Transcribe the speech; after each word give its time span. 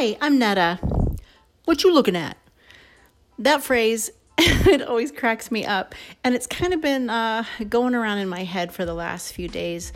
Hi, 0.00 0.16
I'm 0.20 0.38
Netta. 0.38 0.78
What 1.64 1.82
you 1.82 1.92
looking 1.92 2.14
at? 2.14 2.36
That 3.36 3.64
phrase, 3.64 4.12
it 4.38 4.80
always 4.80 5.10
cracks 5.10 5.50
me 5.50 5.66
up. 5.66 5.92
And 6.22 6.36
it's 6.36 6.46
kind 6.46 6.72
of 6.72 6.80
been 6.80 7.10
uh, 7.10 7.42
going 7.68 7.96
around 7.96 8.18
in 8.18 8.28
my 8.28 8.44
head 8.44 8.72
for 8.72 8.84
the 8.84 8.94
last 8.94 9.32
few 9.32 9.48
days. 9.48 9.92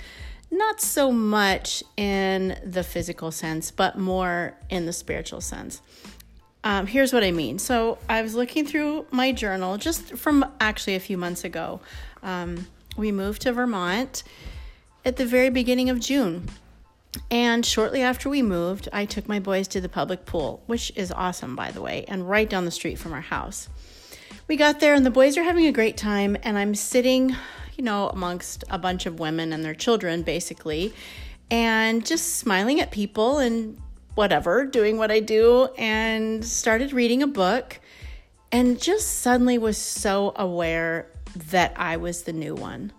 Not 0.50 0.80
so 0.80 1.12
much 1.12 1.84
in 1.96 2.58
the 2.64 2.82
physical 2.82 3.30
sense, 3.30 3.70
but 3.70 3.96
more 3.96 4.54
in 4.70 4.86
the 4.86 4.92
spiritual 4.92 5.40
sense. 5.40 5.80
Um, 6.64 6.88
here's 6.88 7.12
what 7.12 7.22
I 7.22 7.30
mean. 7.30 7.60
So 7.60 7.98
I 8.08 8.22
was 8.22 8.34
looking 8.34 8.66
through 8.66 9.06
my 9.12 9.30
journal 9.30 9.78
just 9.78 10.16
from 10.16 10.44
actually 10.60 10.96
a 10.96 11.00
few 11.00 11.16
months 11.16 11.44
ago. 11.44 11.80
Um, 12.24 12.66
we 12.96 13.12
moved 13.12 13.42
to 13.42 13.52
Vermont 13.52 14.24
at 15.04 15.14
the 15.14 15.26
very 15.26 15.48
beginning 15.48 15.90
of 15.90 16.00
June. 16.00 16.48
And 17.30 17.64
shortly 17.64 18.02
after 18.02 18.28
we 18.28 18.42
moved, 18.42 18.88
I 18.92 19.04
took 19.04 19.28
my 19.28 19.38
boys 19.38 19.68
to 19.68 19.80
the 19.80 19.88
public 19.88 20.24
pool, 20.24 20.62
which 20.66 20.92
is 20.96 21.12
awesome, 21.12 21.54
by 21.54 21.70
the 21.70 21.82
way, 21.82 22.04
and 22.08 22.28
right 22.28 22.48
down 22.48 22.64
the 22.64 22.70
street 22.70 22.98
from 22.98 23.12
our 23.12 23.20
house. 23.20 23.68
We 24.48 24.56
got 24.56 24.80
there, 24.80 24.94
and 24.94 25.04
the 25.04 25.10
boys 25.10 25.36
are 25.36 25.42
having 25.42 25.66
a 25.66 25.72
great 25.72 25.96
time, 25.96 26.36
and 26.42 26.56
I'm 26.58 26.74
sitting, 26.74 27.36
you 27.76 27.84
know, 27.84 28.08
amongst 28.08 28.64
a 28.70 28.78
bunch 28.78 29.06
of 29.06 29.20
women 29.20 29.52
and 29.52 29.64
their 29.64 29.74
children, 29.74 30.22
basically, 30.22 30.94
and 31.50 32.04
just 32.04 32.36
smiling 32.36 32.80
at 32.80 32.90
people 32.90 33.38
and 33.38 33.78
whatever, 34.14 34.64
doing 34.64 34.96
what 34.96 35.10
I 35.10 35.20
do, 35.20 35.68
and 35.78 36.44
started 36.44 36.92
reading 36.92 37.22
a 37.22 37.26
book, 37.26 37.78
and 38.50 38.80
just 38.80 39.20
suddenly 39.20 39.58
was 39.58 39.78
so 39.78 40.32
aware 40.36 41.08
that 41.50 41.74
I 41.76 41.96
was 41.98 42.22
the 42.22 42.32
new 42.32 42.54
one. 42.54 42.92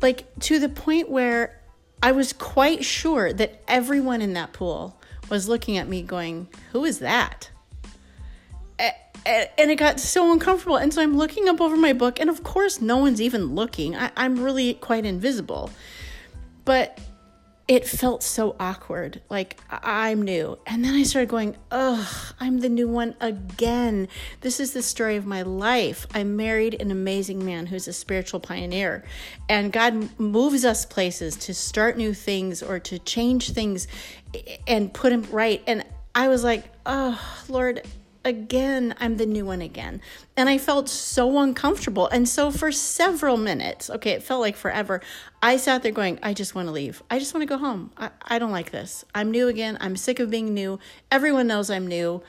Like 0.00 0.26
to 0.40 0.58
the 0.58 0.68
point 0.68 1.10
where 1.10 1.60
I 2.02 2.12
was 2.12 2.32
quite 2.32 2.84
sure 2.84 3.32
that 3.32 3.62
everyone 3.66 4.22
in 4.22 4.34
that 4.34 4.52
pool 4.52 5.00
was 5.28 5.48
looking 5.48 5.76
at 5.76 5.88
me 5.88 6.02
going, 6.02 6.48
Who 6.72 6.84
is 6.84 7.00
that? 7.00 7.50
And 8.78 9.70
it 9.70 9.76
got 9.76 9.98
so 9.98 10.30
uncomfortable. 10.32 10.76
And 10.76 10.94
so 10.94 11.02
I'm 11.02 11.16
looking 11.16 11.48
up 11.48 11.60
over 11.60 11.76
my 11.76 11.92
book, 11.92 12.20
and 12.20 12.30
of 12.30 12.44
course, 12.44 12.80
no 12.80 12.96
one's 12.96 13.20
even 13.20 13.56
looking. 13.56 13.96
I, 13.96 14.12
am 14.16 14.40
really 14.40 14.74
quite 14.74 15.04
invisible. 15.04 15.70
But 16.64 17.00
it 17.68 17.86
felt 17.86 18.22
so 18.22 18.54
awkward. 18.60 19.20
Like 19.28 19.58
I'm 19.70 20.22
new. 20.22 20.58
And 20.66 20.84
then 20.84 20.94
I 20.94 21.02
started 21.02 21.28
going, 21.28 21.56
ugh, 21.70 22.34
I'm 22.38 22.60
the 22.60 22.68
new 22.68 22.86
one 22.86 23.16
again. 23.20 24.06
This 24.40 24.60
is 24.60 24.72
the 24.72 24.82
story 24.82 25.16
of 25.16 25.26
my 25.26 25.42
life. 25.42 26.06
I 26.14 26.22
married 26.22 26.80
an 26.80 26.92
amazing 26.92 27.44
man 27.44 27.66
who's 27.66 27.88
a 27.88 27.92
spiritual 27.92 28.38
pioneer. 28.38 29.04
And 29.48 29.72
God 29.72 30.18
moves 30.18 30.64
us 30.64 30.86
places 30.86 31.34
to 31.36 31.54
start 31.54 31.96
new 31.96 32.14
things 32.14 32.62
or 32.62 32.78
to 32.80 33.00
change 33.00 33.50
things 33.50 33.88
and 34.68 34.94
put 34.94 35.10
them 35.10 35.26
right. 35.32 35.62
And 35.66 35.84
I 36.14 36.28
was 36.28 36.44
like, 36.44 36.64
oh, 36.86 37.20
Lord, 37.48 37.82
again, 38.26 38.92
I'm 38.98 39.16
the 39.16 39.24
new 39.24 39.46
one 39.46 39.62
again. 39.62 40.02
And 40.36 40.48
I 40.48 40.58
felt 40.58 40.88
so 40.88 41.38
uncomfortable. 41.38 42.08
And 42.08 42.28
so 42.28 42.50
for 42.50 42.72
several 42.72 43.36
minutes, 43.36 43.88
okay, 43.88 44.10
it 44.10 44.22
felt 44.22 44.40
like 44.40 44.56
forever, 44.56 45.00
I 45.40 45.56
sat 45.56 45.84
there 45.84 45.92
going, 45.92 46.18
I 46.24 46.34
just 46.34 46.54
want 46.54 46.66
to 46.66 46.72
leave. 46.72 47.02
I 47.08 47.20
just 47.20 47.32
want 47.32 47.42
to 47.42 47.46
go 47.46 47.56
home. 47.56 47.92
I, 47.96 48.10
I 48.22 48.38
don't 48.40 48.50
like 48.50 48.72
this. 48.72 49.04
I'm 49.14 49.30
new 49.30 49.46
again. 49.46 49.78
I'm 49.80 49.96
sick 49.96 50.18
of 50.18 50.28
being 50.28 50.52
new. 50.52 50.80
Everyone 51.10 51.46
knows 51.46 51.70
I'm 51.70 51.86
new 51.86 52.20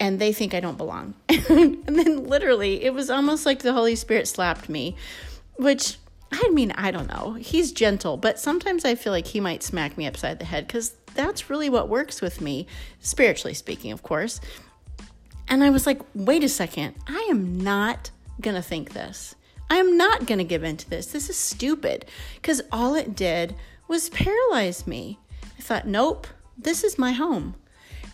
and 0.00 0.18
they 0.18 0.32
think 0.32 0.54
I 0.54 0.60
don't 0.60 0.78
belong. 0.78 1.14
and 1.28 1.84
then 1.86 2.24
literally, 2.24 2.82
it 2.82 2.94
was 2.94 3.10
almost 3.10 3.44
like 3.44 3.60
the 3.60 3.74
Holy 3.74 3.96
Spirit 3.96 4.26
slapped 4.26 4.68
me, 4.70 4.96
which 5.56 5.98
I 6.32 6.48
mean, 6.48 6.72
I 6.72 6.90
don't 6.90 7.08
know. 7.08 7.34
He's 7.34 7.70
gentle, 7.70 8.16
but 8.16 8.40
sometimes 8.40 8.84
I 8.84 8.94
feel 8.94 9.12
like 9.12 9.26
he 9.26 9.40
might 9.40 9.62
smack 9.62 9.96
me 9.96 10.06
upside 10.06 10.38
the 10.40 10.46
head 10.46 10.66
because 10.66 10.96
that's 11.14 11.48
really 11.48 11.70
what 11.70 11.88
works 11.88 12.20
with 12.20 12.40
me, 12.40 12.66
spiritually 12.98 13.54
speaking, 13.54 13.92
of 13.92 14.02
course. 14.02 14.40
And 15.48 15.62
I 15.62 15.70
was 15.70 15.86
like, 15.86 16.00
wait 16.14 16.44
a 16.44 16.48
second, 16.48 16.94
I 17.06 17.26
am 17.30 17.58
not 17.58 18.10
to 18.42 18.62
think 18.62 18.92
this. 18.92 19.34
I 19.70 19.76
am 19.76 19.96
not 19.96 20.26
to 20.26 20.44
give 20.44 20.64
in 20.64 20.76
to 20.76 20.90
this. 20.90 21.06
This 21.06 21.30
is 21.30 21.36
stupid. 21.36 22.04
Because 22.36 22.62
all 22.70 22.94
it 22.94 23.16
did 23.16 23.54
was 23.88 24.10
paralyze 24.10 24.86
me. 24.86 25.18
I 25.58 25.62
thought, 25.62 25.86
nope, 25.86 26.26
this 26.56 26.84
is 26.84 26.98
my 26.98 27.12
home. 27.12 27.54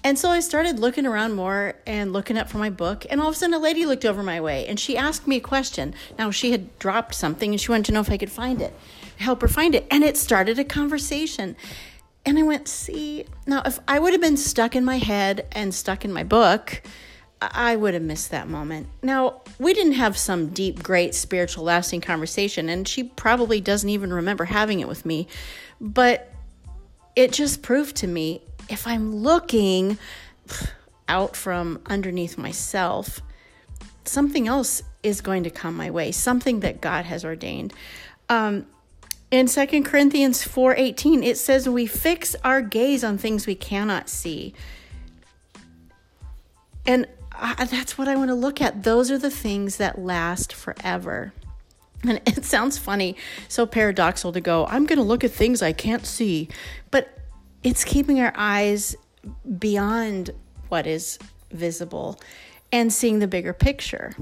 And 0.02 0.18
so 0.18 0.30
I 0.30 0.40
started 0.40 0.78
looking 0.78 1.04
around 1.04 1.34
more 1.34 1.74
and 1.86 2.12
looking 2.12 2.38
up 2.38 2.48
for 2.48 2.58
my 2.58 2.70
book. 2.70 3.04
And 3.10 3.20
all 3.20 3.28
of 3.28 3.34
a 3.34 3.38
sudden, 3.38 3.54
a 3.54 3.58
lady 3.58 3.84
looked 3.84 4.06
over 4.06 4.22
my 4.22 4.40
way 4.40 4.66
and 4.66 4.80
she 4.80 4.96
asked 4.96 5.26
me 5.26 5.36
a 5.36 5.40
question. 5.40 5.94
Now, 6.18 6.30
she 6.30 6.52
had 6.52 6.78
dropped 6.78 7.14
something 7.14 7.50
and 7.50 7.60
she 7.60 7.70
wanted 7.70 7.86
to 7.86 7.92
know 7.92 8.00
if 8.00 8.10
I 8.10 8.16
could 8.16 8.30
find 8.30 8.62
it, 8.62 8.72
help 9.18 9.42
her 9.42 9.48
find 9.48 9.74
it. 9.74 9.86
And 9.90 10.02
it 10.02 10.16
started 10.16 10.58
a 10.58 10.64
conversation. 10.64 11.54
And 12.24 12.38
I 12.38 12.42
went, 12.42 12.68
see, 12.68 13.26
now 13.46 13.62
if 13.66 13.78
I 13.86 13.98
would 13.98 14.12
have 14.12 14.22
been 14.22 14.36
stuck 14.36 14.74
in 14.74 14.84
my 14.84 14.98
head 14.98 15.46
and 15.52 15.74
stuck 15.74 16.04
in 16.04 16.12
my 16.12 16.24
book, 16.24 16.82
I 17.42 17.74
would 17.76 17.94
have 17.94 18.02
missed 18.02 18.30
that 18.32 18.48
moment. 18.48 18.88
Now, 19.02 19.40
we 19.58 19.72
didn't 19.72 19.92
have 19.92 20.18
some 20.18 20.48
deep, 20.48 20.82
great, 20.82 21.14
spiritual, 21.14 21.64
lasting 21.64 22.02
conversation, 22.02 22.68
and 22.68 22.86
she 22.86 23.04
probably 23.04 23.60
doesn't 23.60 23.88
even 23.88 24.12
remember 24.12 24.44
having 24.44 24.80
it 24.80 24.88
with 24.88 25.06
me. 25.06 25.26
But 25.80 26.30
it 27.16 27.32
just 27.32 27.62
proved 27.62 27.96
to 27.96 28.06
me 28.06 28.42
if 28.68 28.86
I'm 28.86 29.16
looking 29.16 29.98
out 31.08 31.34
from 31.34 31.80
underneath 31.86 32.36
myself, 32.38 33.20
something 34.04 34.46
else 34.46 34.82
is 35.02 35.20
going 35.20 35.44
to 35.44 35.50
come 35.50 35.76
my 35.76 35.90
way, 35.90 36.12
something 36.12 36.60
that 36.60 36.80
God 36.80 37.04
has 37.06 37.24
ordained. 37.24 37.72
Um, 38.28 38.66
in 39.30 39.46
2 39.46 39.82
Corinthians 39.84 40.42
4:18 40.42 41.24
it 41.24 41.38
says 41.38 41.68
we 41.68 41.86
fix 41.86 42.34
our 42.44 42.60
gaze 42.60 43.04
on 43.04 43.16
things 43.16 43.46
we 43.46 43.54
cannot 43.54 44.08
see. 44.08 44.54
And 46.90 47.06
I, 47.32 47.66
that's 47.66 47.96
what 47.96 48.08
I 48.08 48.16
want 48.16 48.30
to 48.30 48.34
look 48.34 48.60
at. 48.60 48.82
Those 48.82 49.12
are 49.12 49.18
the 49.18 49.30
things 49.30 49.76
that 49.76 50.00
last 50.00 50.52
forever. 50.52 51.32
And 52.02 52.20
it 52.26 52.44
sounds 52.44 52.78
funny, 52.78 53.14
so 53.46 53.64
paradoxical 53.64 54.32
to 54.32 54.40
go, 54.40 54.66
I'm 54.66 54.86
going 54.86 54.98
to 54.98 55.04
look 55.04 55.22
at 55.22 55.30
things 55.30 55.62
I 55.62 55.72
can't 55.72 56.04
see. 56.04 56.48
But 56.90 57.16
it's 57.62 57.84
keeping 57.84 58.20
our 58.20 58.32
eyes 58.34 58.96
beyond 59.58 60.30
what 60.68 60.88
is 60.88 61.18
visible 61.52 62.20
and 62.72 62.92
seeing 62.92 63.20
the 63.20 63.28
bigger 63.28 63.52
picture. 63.52 64.12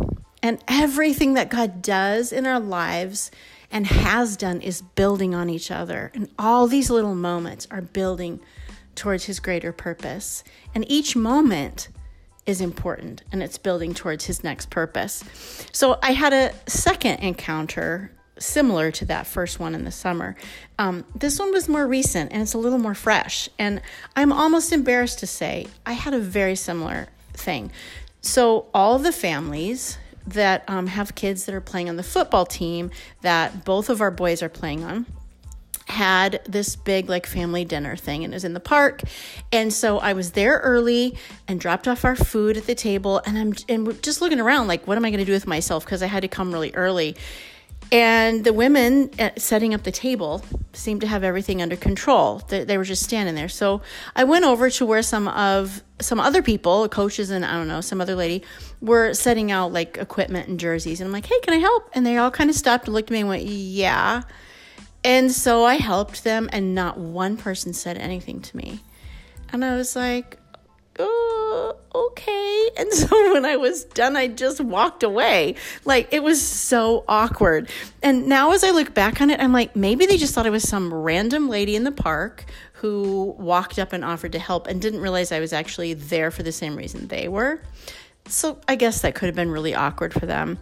And 0.43 0.63
everything 0.69 1.35
that 1.35 1.49
God 1.49 1.81
does 1.81 2.33
in 2.33 2.47
our 2.47 2.61
lives 2.61 3.31
and 3.71 3.87
has 3.87 4.37
done 4.37 4.61
is 4.61 4.83
building 4.83 5.35
on 5.35 5.49
each 5.49 5.71
other. 5.71 6.11
And 6.15 6.29
all 6.39 6.67
these 6.67 6.91
little 6.91 7.15
moments 7.15 7.67
are 7.71 7.81
building 7.81 8.41
towards 8.95 9.25
His 9.25 9.41
greater 9.41 9.73
purpose. 9.73 10.45
And 10.75 10.85
each 10.91 11.17
moment 11.17 11.89
is 12.49 12.63
important 12.63 13.23
and 13.31 13.43
it's 13.43 13.59
building 13.59 13.93
towards 13.93 14.25
his 14.25 14.43
next 14.43 14.71
purpose. 14.71 15.23
So 15.71 15.99
I 16.03 16.13
had 16.13 16.33
a 16.33 16.53
second 16.69 17.19
encounter 17.19 18.11
similar 18.39 18.91
to 18.91 19.05
that 19.05 19.27
first 19.27 19.61
one 19.61 19.75
in 19.75 19.85
the 19.85 19.91
summer. 19.91 20.35
Um, 20.79 21.05
this 21.15 21.39
one 21.39 21.53
was 21.53 21.69
more 21.69 21.87
recent 21.87 22.33
and 22.33 22.41
it's 22.41 22.55
a 22.55 22.59
little 22.59 22.79
more 22.79 22.95
fresh. 22.95 23.51
And 23.59 23.83
I'm 24.17 24.33
almost 24.33 24.73
embarrassed 24.73 25.19
to 25.19 25.27
say 25.27 25.67
I 25.85 25.93
had 25.93 26.15
a 26.15 26.19
very 26.19 26.57
similar 26.57 27.09
thing. 27.35 27.71
So, 28.23 28.67
all 28.75 28.99
the 28.99 29.13
families 29.13 29.99
that 30.27 30.65
um, 30.69 30.89
have 30.89 31.15
kids 31.15 31.45
that 31.45 31.55
are 31.55 31.61
playing 31.61 31.89
on 31.89 31.97
the 31.97 32.03
football 32.03 32.47
team 32.47 32.91
that 33.21 33.65
both 33.65 33.89
of 33.89 34.01
our 34.01 34.11
boys 34.11 34.43
are 34.43 34.49
playing 34.49 34.85
on 34.85 35.07
had 35.89 36.41
this 36.45 36.77
big 36.77 37.09
like 37.09 37.27
family 37.27 37.65
dinner 37.65 37.97
thing 37.97 38.25
and 38.25 38.33
it 38.33 38.37
was 38.37 38.45
in 38.45 38.55
the 38.55 38.61
park. 38.61 39.03
And 39.53 39.73
so 39.73 39.99
i 39.99 40.13
was 40.13 40.33
there 40.33 40.59
early 40.59 41.17
and 41.47 41.61
dropped 41.61 41.89
off 41.89 42.05
our 42.05 42.17
food 42.17 42.57
at 42.57 42.67
the 42.67 42.75
table 42.75 43.21
and 43.25 43.39
i'm 43.39 43.55
and 43.69 44.03
just 44.03 44.21
looking 44.21 44.41
around 44.41 44.69
like 44.69 44.87
what 44.87 44.97
am 44.97 45.05
i 45.05 45.11
going 45.11 45.19
to 45.19 45.25
do 45.25 45.33
with 45.33 45.47
myself? 45.47 45.85
Because 45.85 46.03
i 46.03 46.07
had 46.07 46.21
to 46.21 46.29
come 46.29 46.53
really 46.53 46.75
early. 46.75 47.17
And 47.91 48.45
the 48.45 48.53
women 48.53 49.11
uh, 49.19 49.31
setting 49.39 49.73
up 49.73 49.83
the 49.83 49.93
table 49.93 50.45
seemed 50.75 51.01
to 51.01 51.07
have 51.07 51.25
everything 51.25 51.63
under 51.63 51.77
control. 51.77 52.43
They, 52.49 52.65
they 52.65 52.77
were 52.77 52.85
just 52.85 53.03
standing 53.03 53.35
there. 53.35 53.49
So 53.49 53.81
i 54.15 54.25
went 54.25 54.45
over 54.45 54.69
to 54.69 54.85
where 54.85 55.03
some 55.03 55.29
of 55.29 55.83
some 56.01 56.21
other 56.21 56.43
people 56.43 56.89
coaches 56.89 57.31
and 57.31 57.45
i 57.45 57.53
don't 57.55 57.67
know 57.67 57.81
some 57.81 58.01
other 58.01 58.15
lady 58.15 58.45
were 58.81 59.15
setting 59.15 59.51
out 59.51 59.73
like 59.73 59.97
equipment 59.97 60.49
and 60.49 60.61
jerseys. 60.61 61.01
And 61.01 61.09
i'm 61.09 61.13
like 61.13 61.27
hey 61.27 61.41
can 61.41 61.55
i 61.55 61.59
help? 61.59 61.89
And 61.95 62.05
they 62.05 62.19
all 62.19 62.31
kind 62.31 62.51
of 62.51 62.57
stopped 62.57 62.87
and 62.87 62.95
looked 62.95 63.11
at 63.11 63.15
me 63.15 63.21
and 63.21 63.29
went 63.29 63.45
yeah 63.45 64.23
and 65.05 65.31
so 65.31 65.65
I 65.65 65.77
helped 65.77 66.25
them, 66.25 66.49
and 66.53 66.75
not 66.75 66.99
one 66.99 67.37
person 67.37 67.73
said 67.73 67.99
anything 67.99 68.41
to 68.41 68.57
me. 68.57 68.81
And 69.51 69.65
I 69.65 69.77
was 69.77 69.97
like, 69.97 70.39
oh, 70.99 71.77
okay. 71.95 72.45
And 72.79 72.93
so 72.93 73.33
when 73.33 73.45
I 73.45 73.57
was 73.57 73.85
done, 73.85 74.15
I 74.15 74.29
just 74.29 74.61
walked 74.61 75.03
away. 75.03 75.57
Like 75.85 76.13
it 76.13 76.23
was 76.23 76.41
so 76.41 77.05
awkward. 77.09 77.71
And 78.03 78.29
now 78.29 78.53
as 78.53 78.63
I 78.63 78.71
look 78.71 78.95
back 78.95 79.21
on 79.21 79.31
it, 79.31 79.41
I'm 79.41 79.53
like, 79.53 79.75
maybe 79.75 80.07
they 80.07 80.17
just 80.17 80.33
thought 80.33 80.47
I 80.47 80.51
was 80.51 80.69
some 80.69 80.95
random 80.95 81.49
lady 81.49 81.75
in 81.75 81.83
the 81.83 81.91
park 81.91 82.45
who 82.75 83.35
walked 83.39 83.81
up 83.81 83.93
and 83.93 84.05
offered 84.05 84.33
to 84.33 84.39
help 84.39 84.69
and 84.69 84.81
didn't 84.81 85.01
realize 85.01 85.33
I 85.33 85.41
was 85.41 85.53
actually 85.53 85.95
there 85.95 86.31
for 86.31 86.45
the 86.45 86.53
same 86.53 86.77
reason 86.77 87.09
they 87.09 87.27
were. 87.27 87.61
So 88.27 88.61
I 88.69 88.77
guess 88.77 89.01
that 89.01 89.17
could 89.17 89.27
have 89.27 89.35
been 89.35 89.51
really 89.51 89.75
awkward 89.75 90.13
for 90.13 90.27
them. 90.27 90.59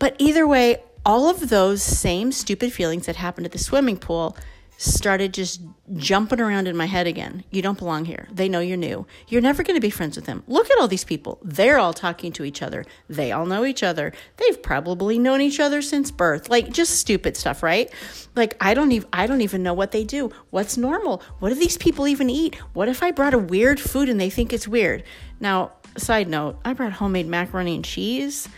But 0.00 0.16
either 0.18 0.46
way, 0.46 0.82
all 1.04 1.28
of 1.28 1.48
those 1.48 1.82
same 1.82 2.32
stupid 2.32 2.72
feelings 2.72 3.06
that 3.06 3.16
happened 3.16 3.46
at 3.46 3.52
the 3.52 3.58
swimming 3.58 3.96
pool 3.96 4.36
started 4.80 5.34
just 5.34 5.60
jumping 5.96 6.40
around 6.40 6.66
in 6.66 6.74
my 6.74 6.86
head 6.86 7.06
again. 7.06 7.44
You 7.50 7.60
don't 7.60 7.76
belong 7.76 8.06
here. 8.06 8.26
They 8.32 8.48
know 8.48 8.60
you're 8.60 8.78
new. 8.78 9.06
You're 9.28 9.42
never 9.42 9.62
going 9.62 9.76
to 9.76 9.80
be 9.80 9.90
friends 9.90 10.16
with 10.16 10.24
them. 10.24 10.42
Look 10.46 10.70
at 10.70 10.78
all 10.80 10.88
these 10.88 11.04
people. 11.04 11.38
They're 11.42 11.78
all 11.78 11.92
talking 11.92 12.32
to 12.32 12.44
each 12.44 12.62
other. 12.62 12.86
They 13.06 13.30
all 13.30 13.44
know 13.44 13.66
each 13.66 13.82
other. 13.82 14.10
They've 14.38 14.62
probably 14.62 15.18
known 15.18 15.42
each 15.42 15.60
other 15.60 15.82
since 15.82 16.10
birth. 16.10 16.48
Like 16.48 16.72
just 16.72 16.98
stupid 16.98 17.36
stuff, 17.36 17.62
right? 17.62 17.92
Like 18.34 18.56
I 18.58 18.72
don't 18.72 18.92
even 18.92 19.08
I 19.12 19.26
don't 19.26 19.42
even 19.42 19.62
know 19.62 19.74
what 19.74 19.92
they 19.92 20.02
do. 20.02 20.30
What's 20.48 20.78
normal? 20.78 21.22
What 21.40 21.50
do 21.50 21.56
these 21.56 21.76
people 21.76 22.08
even 22.08 22.30
eat? 22.30 22.54
What 22.72 22.88
if 22.88 23.02
I 23.02 23.10
brought 23.10 23.34
a 23.34 23.38
weird 23.38 23.78
food 23.78 24.08
and 24.08 24.18
they 24.18 24.30
think 24.30 24.50
it's 24.50 24.66
weird? 24.66 25.02
Now, 25.40 25.72
side 25.98 26.28
note, 26.28 26.58
I 26.64 26.72
brought 26.72 26.92
homemade 26.92 27.26
macaroni 27.26 27.74
and 27.74 27.84
cheese 27.84 28.48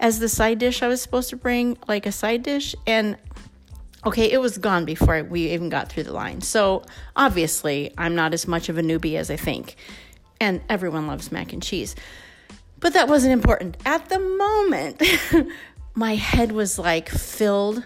as 0.00 0.18
the 0.18 0.28
side 0.28 0.58
dish 0.58 0.82
I 0.82 0.88
was 0.88 1.00
supposed 1.00 1.30
to 1.30 1.36
bring, 1.36 1.78
like 1.86 2.06
a 2.06 2.12
side 2.12 2.42
dish, 2.42 2.74
and 2.86 3.16
Okay, 4.06 4.30
it 4.32 4.40
was 4.40 4.56
gone 4.56 4.86
before 4.86 5.22
we 5.24 5.50
even 5.50 5.68
got 5.68 5.90
through 5.90 6.04
the 6.04 6.14
line. 6.14 6.40
So 6.40 6.84
obviously, 7.16 7.92
I'm 7.98 8.14
not 8.14 8.32
as 8.32 8.48
much 8.48 8.70
of 8.70 8.78
a 8.78 8.82
newbie 8.82 9.16
as 9.16 9.30
I 9.30 9.36
think. 9.36 9.76
And 10.40 10.62
everyone 10.70 11.06
loves 11.06 11.30
mac 11.30 11.52
and 11.52 11.62
cheese. 11.62 11.94
But 12.78 12.94
that 12.94 13.08
wasn't 13.08 13.34
important. 13.34 13.76
At 13.84 14.08
the 14.08 14.18
moment, 14.18 15.02
my 15.94 16.14
head 16.14 16.52
was 16.52 16.78
like 16.78 17.10
filled 17.10 17.84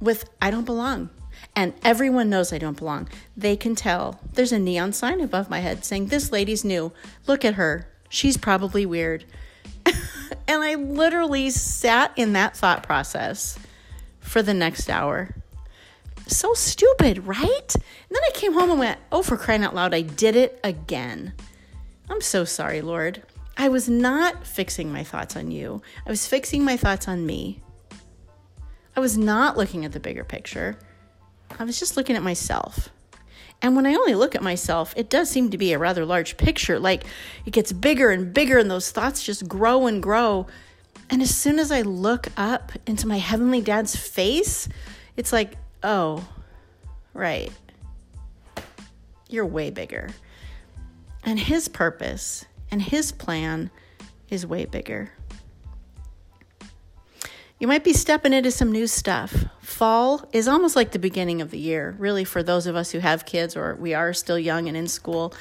with 0.00 0.30
I 0.40 0.52
don't 0.52 0.64
belong. 0.64 1.10
And 1.56 1.74
everyone 1.82 2.30
knows 2.30 2.52
I 2.52 2.58
don't 2.58 2.78
belong. 2.78 3.08
They 3.36 3.56
can 3.56 3.74
tell. 3.74 4.20
There's 4.34 4.52
a 4.52 4.58
neon 4.58 4.92
sign 4.92 5.20
above 5.20 5.50
my 5.50 5.58
head 5.58 5.84
saying, 5.84 6.06
This 6.06 6.30
lady's 6.30 6.64
new. 6.64 6.92
Look 7.26 7.44
at 7.44 7.54
her. 7.54 7.88
She's 8.08 8.36
probably 8.36 8.86
weird. 8.86 9.24
And 10.46 10.62
I 10.62 10.74
literally 10.74 11.50
sat 11.50 12.12
in 12.16 12.32
that 12.34 12.56
thought 12.56 12.82
process 12.82 13.58
for 14.20 14.42
the 14.42 14.54
next 14.54 14.88
hour. 14.88 15.34
So 16.26 16.54
stupid, 16.54 17.26
right? 17.26 17.74
And 17.74 18.10
then 18.10 18.22
I 18.24 18.30
came 18.34 18.52
home 18.52 18.70
and 18.70 18.78
went, 18.78 18.98
oh, 19.10 19.22
for 19.22 19.36
crying 19.36 19.64
out 19.64 19.74
loud, 19.74 19.94
I 19.94 20.02
did 20.02 20.36
it 20.36 20.60
again. 20.62 21.32
I'm 22.08 22.20
so 22.20 22.44
sorry, 22.44 22.80
Lord. 22.80 23.22
I 23.56 23.68
was 23.68 23.88
not 23.88 24.46
fixing 24.46 24.92
my 24.92 25.04
thoughts 25.04 25.36
on 25.36 25.50
you, 25.50 25.82
I 26.06 26.10
was 26.10 26.26
fixing 26.26 26.64
my 26.64 26.76
thoughts 26.76 27.08
on 27.08 27.26
me. 27.26 27.62
I 28.96 29.00
was 29.00 29.18
not 29.18 29.56
looking 29.56 29.84
at 29.84 29.92
the 29.92 30.00
bigger 30.00 30.24
picture, 30.24 30.78
I 31.58 31.64
was 31.64 31.78
just 31.78 31.96
looking 31.96 32.16
at 32.16 32.22
myself. 32.22 32.88
And 33.62 33.76
when 33.76 33.86
I 33.86 33.94
only 33.94 34.14
look 34.14 34.34
at 34.34 34.42
myself, 34.42 34.94
it 34.96 35.10
does 35.10 35.30
seem 35.30 35.50
to 35.50 35.58
be 35.58 35.72
a 35.72 35.78
rather 35.78 36.04
large 36.04 36.36
picture. 36.36 36.78
Like 36.78 37.04
it 37.44 37.52
gets 37.52 37.72
bigger 37.72 38.10
and 38.10 38.32
bigger, 38.32 38.58
and 38.58 38.70
those 38.70 38.90
thoughts 38.90 39.22
just 39.22 39.48
grow 39.48 39.86
and 39.86 40.02
grow. 40.02 40.46
And 41.10 41.20
as 41.20 41.34
soon 41.34 41.58
as 41.58 41.70
I 41.70 41.82
look 41.82 42.28
up 42.36 42.72
into 42.86 43.06
my 43.06 43.18
heavenly 43.18 43.60
dad's 43.60 43.96
face, 43.96 44.68
it's 45.16 45.32
like, 45.32 45.56
oh, 45.82 46.26
right. 47.12 47.50
You're 49.28 49.46
way 49.46 49.70
bigger. 49.70 50.10
And 51.24 51.38
his 51.38 51.68
purpose 51.68 52.46
and 52.70 52.80
his 52.80 53.12
plan 53.12 53.70
is 54.30 54.46
way 54.46 54.64
bigger. 54.64 55.10
You 57.60 57.68
might 57.68 57.84
be 57.84 57.92
stepping 57.92 58.32
into 58.32 58.50
some 58.50 58.72
new 58.72 58.86
stuff. 58.86 59.44
Fall 59.60 60.26
is 60.32 60.48
almost 60.48 60.76
like 60.76 60.92
the 60.92 60.98
beginning 60.98 61.42
of 61.42 61.50
the 61.50 61.58
year, 61.58 61.94
really, 61.98 62.24
for 62.24 62.42
those 62.42 62.66
of 62.66 62.74
us 62.74 62.90
who 62.90 63.00
have 63.00 63.26
kids 63.26 63.54
or 63.54 63.74
we 63.74 63.92
are 63.92 64.14
still 64.14 64.38
young 64.38 64.66
and 64.66 64.78
in 64.78 64.88
school. 64.88 65.34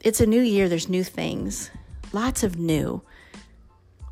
It's 0.00 0.20
a 0.20 0.26
new 0.26 0.42
year, 0.42 0.68
there's 0.68 0.90
new 0.90 1.02
things, 1.02 1.70
lots 2.12 2.42
of 2.42 2.58
new. 2.58 3.00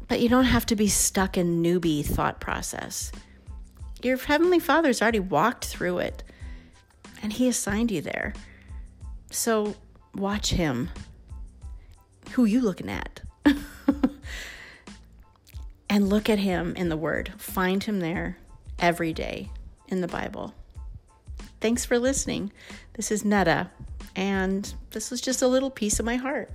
But 0.08 0.20
you 0.20 0.30
don't 0.30 0.46
have 0.46 0.64
to 0.66 0.76
be 0.76 0.88
stuck 0.88 1.36
in 1.36 1.62
newbie 1.62 2.06
thought 2.06 2.40
process. 2.40 3.12
Your 4.02 4.16
Heavenly 4.16 4.58
Father's 4.58 5.02
already 5.02 5.20
walked 5.20 5.66
through 5.66 5.98
it, 5.98 6.22
and 7.22 7.34
He 7.34 7.48
assigned 7.48 7.90
you 7.90 8.00
there. 8.00 8.32
So 9.30 9.76
watch 10.14 10.52
Him. 10.52 10.88
Who 12.30 12.46
you 12.46 12.62
looking 12.62 12.88
at? 12.88 13.19
And 15.90 16.08
look 16.08 16.30
at 16.30 16.38
Him 16.38 16.74
in 16.76 16.88
the 16.88 16.96
Word. 16.96 17.32
Find 17.36 17.82
Him 17.82 17.98
there 17.98 18.38
every 18.78 19.12
day 19.12 19.50
in 19.88 20.00
the 20.00 20.08
Bible. 20.08 20.54
Thanks 21.60 21.84
for 21.84 21.98
listening. 21.98 22.52
This 22.94 23.10
is 23.10 23.24
Netta, 23.24 23.70
and 24.16 24.72
this 24.92 25.10
was 25.10 25.20
just 25.20 25.42
a 25.42 25.48
little 25.48 25.68
piece 25.68 25.98
of 25.98 26.06
my 26.06 26.16
heart. 26.16 26.50